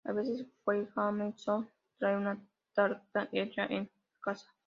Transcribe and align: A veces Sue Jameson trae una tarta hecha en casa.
A 0.03 0.13
veces 0.13 0.47
Sue 0.65 0.87
Jameson 0.95 1.69
trae 1.99 2.17
una 2.17 2.43
tarta 2.73 3.29
hecha 3.31 3.67
en 3.67 3.87
casa. 4.19 4.51